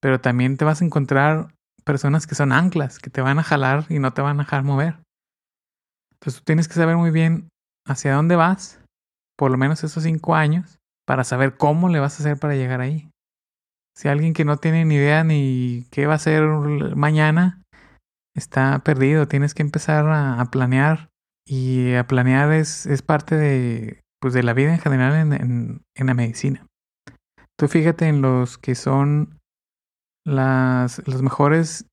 Pero 0.00 0.20
también 0.20 0.56
te 0.56 0.64
vas 0.64 0.82
a 0.82 0.84
encontrar 0.84 1.48
personas 1.84 2.26
que 2.26 2.34
son 2.34 2.52
anclas, 2.52 2.98
que 2.98 3.10
te 3.10 3.20
van 3.20 3.38
a 3.38 3.42
jalar 3.42 3.86
y 3.88 3.98
no 3.98 4.12
te 4.12 4.22
van 4.22 4.40
a 4.40 4.44
dejar 4.44 4.62
mover. 4.62 4.98
Entonces 6.14 6.40
tú 6.40 6.44
tienes 6.44 6.68
que 6.68 6.74
saber 6.74 6.96
muy 6.96 7.10
bien 7.10 7.48
hacia 7.86 8.14
dónde 8.14 8.36
vas, 8.36 8.80
por 9.36 9.50
lo 9.50 9.58
menos 9.58 9.84
esos 9.84 10.02
cinco 10.02 10.34
años, 10.34 10.78
para 11.06 11.24
saber 11.24 11.56
cómo 11.56 11.88
le 11.88 12.00
vas 12.00 12.14
a 12.14 12.22
hacer 12.22 12.38
para 12.38 12.54
llegar 12.54 12.80
ahí. 12.80 13.10
Si 13.96 14.08
alguien 14.08 14.32
que 14.32 14.44
no 14.44 14.56
tiene 14.56 14.84
ni 14.84 14.96
idea 14.96 15.22
ni 15.22 15.86
qué 15.90 16.06
va 16.06 16.14
a 16.14 16.16
hacer 16.16 16.42
mañana, 16.96 17.62
está 18.34 18.80
perdido. 18.80 19.28
Tienes 19.28 19.54
que 19.54 19.62
empezar 19.62 20.06
a, 20.08 20.44
planear. 20.50 21.08
Y 21.46 21.94
a 21.94 22.06
planear 22.06 22.52
es, 22.52 22.86
es, 22.86 23.02
parte 23.02 23.36
de, 23.36 24.00
pues 24.24 24.32
de 24.32 24.42
la 24.42 24.54
vida 24.54 24.72
en 24.72 24.78
general 24.78 25.34
en, 25.34 25.82
en, 25.94 26.06
la 26.06 26.14
medicina. 26.14 26.66
Tú 27.58 27.68
fíjate 27.68 28.08
en 28.08 28.22
los 28.22 28.56
que 28.56 28.74
son 28.74 29.38
las, 30.26 31.06
los 31.06 31.20
mejores, 31.20 31.84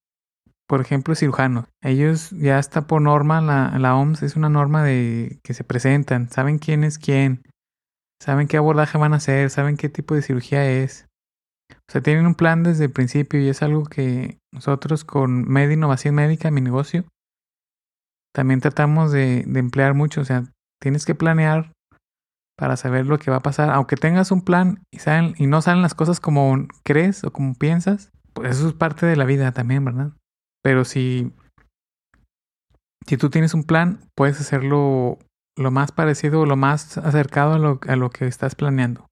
por 0.66 0.80
ejemplo, 0.80 1.14
cirujanos. 1.14 1.66
Ellos 1.84 2.30
ya 2.30 2.58
está 2.58 2.88
por 2.88 3.02
norma, 3.02 3.42
la, 3.42 3.78
la 3.80 3.98
OMS 3.98 4.24
es 4.24 4.38
una 4.38 4.48
norma 4.48 4.82
de 4.82 5.42
que 5.44 5.54
se 5.54 5.66
presentan, 5.66 6.30
saben 6.30 6.58
quién 6.58 6.86
es 6.86 7.00
quién, 7.00 7.42
saben 8.24 8.48
qué 8.48 8.56
abordaje 8.56 8.98
van 8.98 9.12
a 9.12 9.18
hacer, 9.18 9.50
saben 9.50 9.76
qué 9.76 9.90
tipo 9.90 10.16
de 10.16 10.22
cirugía 10.22 10.66
es. 10.66 11.08
O 11.70 11.92
sea, 11.92 12.00
tienen 12.00 12.28
un 12.28 12.36
plan 12.36 12.64
desde 12.64 12.86
el 12.86 12.92
principio 12.92 13.42
y 13.42 13.50
es 13.50 13.62
algo 13.62 13.84
que 13.84 14.38
nosotros 14.54 15.04
con 15.04 15.52
Med 15.52 15.70
Innovación 15.70 16.16
Médica, 16.16 16.50
mi 16.50 16.62
negocio, 16.62 17.04
también 18.34 18.62
tratamos 18.62 19.12
de, 19.12 19.44
de 19.46 19.60
emplear 19.60 19.96
mucho. 19.96 20.22
O 20.22 20.24
sea, 20.24 20.46
tienes 20.82 21.06
que 21.06 21.14
planear 21.14 21.74
para 22.62 22.78
saber 22.78 23.08
lo 23.08 23.18
que 23.18 23.32
va 23.32 23.38
a 23.38 23.42
pasar. 23.42 23.72
Aunque 23.72 23.96
tengas 23.96 24.30
un 24.30 24.44
plan 24.44 24.84
y, 24.94 25.00
salen, 25.00 25.34
y 25.40 25.48
no 25.48 25.64
salen 25.64 25.82
las 25.82 25.96
cosas 25.96 26.20
como 26.20 26.68
crees 26.84 27.24
o 27.24 27.34
como 27.34 27.56
piensas, 27.56 28.12
pues 28.34 28.52
eso 28.52 28.68
es 28.68 28.76
parte 28.76 29.08
de 29.08 29.16
la 29.16 29.26
vida 29.26 29.52
también, 29.52 29.84
¿verdad? 29.84 30.12
Pero 30.64 30.86
si, 30.86 31.34
si 33.08 33.18
tú 33.18 33.32
tienes 33.32 33.56
un 33.56 33.64
plan, 33.64 34.02
puedes 34.16 34.40
hacerlo 34.40 35.18
lo 35.58 35.72
más 35.72 35.92
parecido 35.92 36.42
o 36.42 36.46
lo 36.46 36.56
más 36.56 37.00
acercado 37.00 37.54
a 37.54 37.58
lo, 37.58 37.80
a 37.88 37.96
lo 37.96 38.12
que 38.12 38.28
estás 38.28 38.54
planeando. 38.54 39.08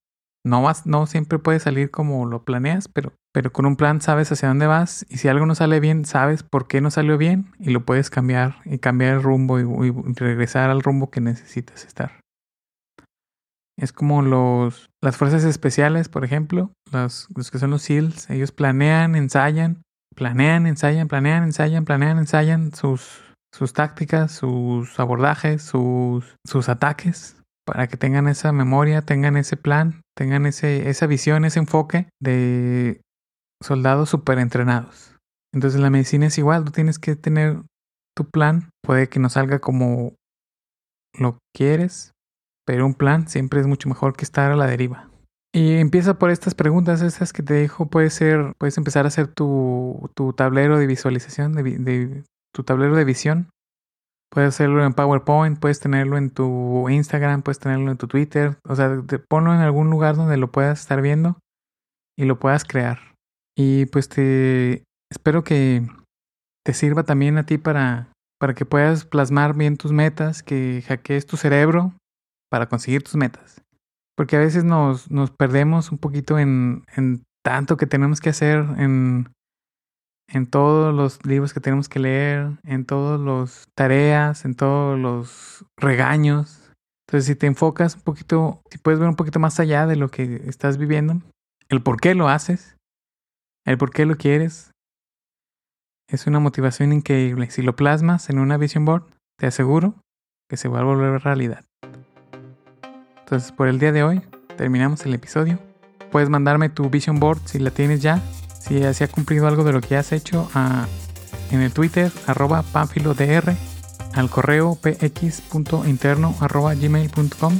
No, 0.45 0.61
vas, 0.61 0.85
no 0.85 1.07
siempre 1.07 1.39
puede 1.39 1.59
salir 1.59 1.89
como 1.89 2.27
lo 2.27 2.43
planeas, 2.43 2.87
pero, 2.87 3.13
pero 3.33 3.51
con 3.51 3.65
un 3.65 3.77
plan 3.77 3.99
sabes 3.99 4.31
hacia 4.31 4.49
dónde 4.49 4.67
vas 4.67 5.07
y 5.09 5.17
si 5.17 5.27
algo 5.27 5.47
no 5.47 5.55
sale 5.55 5.79
bien, 5.79 6.05
sabes 6.05 6.43
por 6.43 6.67
qué 6.67 6.81
no 6.81 6.91
salió 6.91 7.17
bien 7.17 7.51
y 7.57 7.71
lo 7.71 7.83
puedes 7.83 8.11
cambiar 8.11 8.57
y 8.65 8.77
cambiar 8.77 9.15
el 9.15 9.23
rumbo 9.23 9.59
y, 9.59 9.91
regresar 10.13 10.69
al 10.69 10.83
rumbo 10.83 11.09
que 11.09 11.19
necesitas 11.19 11.83
estar. 11.83 12.11
Es 13.79 13.93
como 13.93 14.21
los, 14.21 14.89
las 15.01 15.17
fuerzas 15.17 15.43
especiales, 15.43 16.09
por 16.09 16.25
ejemplo, 16.25 16.71
los, 16.91 17.27
los 17.35 17.49
que 17.49 17.59
son 17.59 17.71
los 17.71 17.83
SEALs, 17.83 18.29
ellos 18.29 18.51
planean, 18.51 19.15
ensayan, 19.15 19.81
planean, 20.15 20.67
ensayan, 20.67 21.07
planean, 21.07 21.43
ensayan, 21.43 21.85
planean, 21.85 22.17
ensayan 22.17 22.73
sus, 22.73 23.21
sus 23.53 23.73
tácticas, 23.73 24.31
sus 24.33 24.99
abordajes, 24.99 25.61
sus, 25.61 26.35
sus 26.45 26.67
ataques 26.67 27.37
para 27.65 27.87
que 27.87 27.97
tengan 27.97 28.27
esa 28.27 28.51
memoria, 28.51 29.03
tengan 29.03 29.37
ese 29.37 29.55
plan, 29.55 30.01
tengan 30.17 30.47
ese, 30.47 30.89
esa 30.89 31.05
visión, 31.05 31.45
ese 31.45 31.59
enfoque 31.59 32.09
de 32.19 32.99
soldados 33.61 34.09
súper 34.09 34.39
entrenados. 34.39 35.15
Entonces 35.53 35.79
la 35.79 35.91
medicina 35.91 36.25
es 36.25 36.37
igual, 36.39 36.65
tú 36.65 36.71
tienes 36.71 36.97
que 36.97 37.15
tener 37.15 37.61
tu 38.15 38.25
plan, 38.25 38.71
puede 38.83 39.07
que 39.07 39.19
no 39.19 39.29
salga 39.29 39.59
como 39.59 40.15
lo 41.13 41.37
quieres, 41.55 42.11
pero 42.69 42.85
un 42.85 42.93
plan 42.93 43.27
siempre 43.27 43.59
es 43.59 43.65
mucho 43.65 43.89
mejor 43.89 44.15
que 44.15 44.23
estar 44.23 44.51
a 44.51 44.55
la 44.55 44.67
deriva. 44.67 45.09
Y 45.51 45.77
empieza 45.77 46.19
por 46.19 46.29
estas 46.29 46.53
preguntas, 46.53 47.01
estas 47.01 47.33
que 47.33 47.41
te 47.41 47.55
dejo, 47.55 47.87
puede 47.87 48.11
ser, 48.11 48.53
puedes 48.59 48.77
empezar 48.77 49.05
a 49.05 49.07
hacer 49.07 49.25
tu, 49.25 50.11
tu 50.13 50.33
tablero 50.33 50.77
de 50.77 50.85
visualización, 50.85 51.53
de, 51.53 52.23
tu 52.53 52.63
tablero 52.63 52.95
de 52.95 53.05
visión, 53.05 53.49
Puedes 54.31 54.49
hacerlo 54.49 54.85
en 54.85 54.93
PowerPoint, 54.93 55.57
puedes 55.57 55.79
tenerlo 55.79 56.15
en 56.15 56.29
tu 56.29 56.87
Instagram, 56.89 57.41
puedes 57.41 57.57
tenerlo 57.57 57.89
en 57.89 57.97
tu 57.97 58.07
Twitter. 58.07 58.59
O 58.63 58.75
sea, 58.75 59.01
te, 59.01 59.17
ponlo 59.17 59.51
en 59.55 59.61
algún 59.61 59.89
lugar 59.89 60.15
donde 60.15 60.37
lo 60.37 60.51
puedas 60.51 60.81
estar 60.81 61.01
viendo 61.01 61.39
y 62.15 62.25
lo 62.25 62.37
puedas 62.37 62.65
crear. 62.65 62.99
Y 63.57 63.87
pues 63.87 64.09
te 64.09 64.83
espero 65.09 65.43
que 65.43 65.87
te 66.63 66.75
sirva 66.75 67.01
también 67.01 67.39
a 67.39 67.47
ti 67.47 67.57
para, 67.57 68.09
para 68.39 68.53
que 68.53 68.65
puedas 68.65 69.05
plasmar 69.05 69.55
bien 69.55 69.77
tus 69.77 69.91
metas, 69.91 70.43
que 70.43 70.83
hackees 70.87 71.25
tu 71.25 71.35
cerebro 71.35 71.95
para 72.49 72.67
conseguir 72.67 73.03
tus 73.03 73.15
metas. 73.15 73.61
Porque 74.15 74.35
a 74.35 74.39
veces 74.39 74.63
nos, 74.63 75.09
nos 75.09 75.31
perdemos 75.31 75.91
un 75.91 75.97
poquito 75.97 76.39
en, 76.39 76.83
en 76.95 77.23
tanto 77.43 77.77
que 77.77 77.87
tenemos 77.87 78.19
que 78.19 78.29
hacer, 78.29 78.65
en 78.77 79.31
en 80.31 80.47
todos 80.47 80.93
los 80.93 81.25
libros 81.25 81.53
que 81.53 81.59
tenemos 81.59 81.89
que 81.89 81.99
leer, 81.99 82.51
en 82.63 82.85
todas 82.85 83.19
las 83.19 83.67
tareas, 83.75 84.45
en 84.45 84.55
todos 84.55 84.99
los 84.99 85.65
regaños. 85.77 86.71
Entonces, 87.07 87.25
si 87.25 87.35
te 87.35 87.47
enfocas 87.47 87.95
un 87.95 88.01
poquito, 88.01 88.61
si 88.69 88.77
puedes 88.77 88.99
ver 88.99 89.09
un 89.09 89.15
poquito 89.15 89.39
más 89.39 89.59
allá 89.59 89.87
de 89.87 89.95
lo 89.95 90.09
que 90.09 90.41
estás 90.47 90.77
viviendo, 90.77 91.21
el 91.69 91.81
por 91.81 91.99
qué 91.99 92.13
lo 92.13 92.29
haces, 92.29 92.77
el 93.65 93.77
por 93.77 93.91
qué 93.91 94.05
lo 94.05 94.15
quieres, 94.15 94.71
es 96.07 96.27
una 96.27 96.39
motivación 96.39 96.93
increíble. 96.93 97.49
Si 97.49 97.61
lo 97.61 97.75
plasmas 97.75 98.29
en 98.29 98.39
una 98.39 98.57
vision 98.57 98.85
board, 98.85 99.05
te 99.37 99.47
aseguro 99.47 99.95
que 100.47 100.57
se 100.57 100.67
va 100.67 100.81
a 100.81 100.83
volver 100.83 101.21
realidad. 101.21 101.65
Entonces, 103.29 103.51
por 103.51 103.67
el 103.67 103.77
día 103.77 103.91
de 103.91 104.01
hoy, 104.01 104.23
terminamos 104.57 105.05
el 105.05 105.13
episodio. 105.13 105.59
Puedes 106.11 106.31
mandarme 106.31 106.69
tu 106.69 106.89
vision 106.89 107.19
board 107.19 107.37
si 107.45 107.59
la 107.59 107.69
tienes 107.69 108.01
ya, 108.01 108.19
si 108.59 108.81
se 108.91 109.03
ha 109.03 109.07
cumplido 109.07 109.47
algo 109.47 109.63
de 109.63 109.71
lo 109.71 109.81
que 109.81 109.97
has 109.97 110.11
hecho 110.13 110.49
en 111.51 111.61
el 111.61 111.71
Twitter, 111.71 112.11
arroba 112.25 112.63
pamfilodr, 112.63 113.53
al 114.15 114.31
correo 114.31 114.79
px.interno 114.81 116.35
arroba 116.39 116.73
gmail.com 116.73 117.59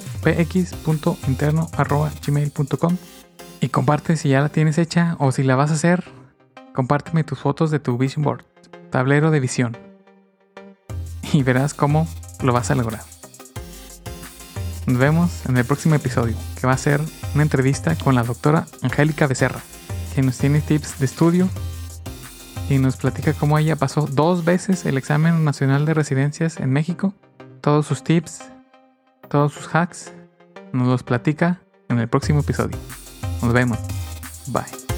y 3.61 3.69
comparte 3.69 4.17
si 4.17 4.29
ya 4.29 4.41
la 4.41 4.49
tienes 4.49 4.79
hecha 4.79 5.17
o 5.19 5.31
si 5.31 5.43
la 5.43 5.55
vas 5.55 5.69
a 5.69 5.75
hacer, 5.75 6.03
compárteme 6.73 7.23
tus 7.23 7.38
fotos 7.38 7.69
de 7.69 7.77
tu 7.79 7.95
vision 7.95 8.23
board, 8.23 8.43
tablero 8.89 9.29
de 9.29 9.39
visión 9.39 9.77
y 11.31 11.43
verás 11.43 11.75
cómo 11.75 12.07
lo 12.41 12.53
vas 12.53 12.71
a 12.71 12.75
lograr. 12.75 13.18
Nos 14.89 14.98
vemos 14.98 15.46
en 15.46 15.55
el 15.55 15.65
próximo 15.65 15.93
episodio, 15.93 16.36
que 16.60 16.65
va 16.65 16.74
a 16.74 16.77
ser 16.77 17.00
una 17.36 17.43
entrevista 17.43 17.96
con 17.96 18.15
la 18.15 18.24
doctora 18.24 18.65
Angélica 18.81 19.27
Becerra, 19.27 19.60
que 20.15 20.24
nos 20.24 20.39
tiene 20.39 20.62
tips 20.62 20.98
de 20.98 21.05
estudio 21.05 21.48
y 22.72 22.79
nos 22.79 22.98
platica 22.98 23.34
cómo 23.34 23.60
ella 23.60 23.75
pasó 23.75 24.08
dos 24.08 24.46
veces 24.46 24.88
el 24.88 24.98
examen 24.98 25.46
nacional 25.46 25.86
de 25.86 25.93
residencias 25.93 26.60
en 26.60 26.72
México. 26.72 27.13
Todos 27.62 27.86
sus 27.86 28.03
tips, 28.03 28.39
todos 29.29 29.53
sus 29.53 29.67
hacks, 29.75 30.12
nos 30.74 30.88
los 30.88 31.03
platica 31.03 31.62
en 31.88 32.00
el 32.00 32.08
próximo 32.08 32.39
episodio. 32.39 32.77
Nos 33.43 33.53
vemos. 33.53 33.77
Bye. 34.48 34.88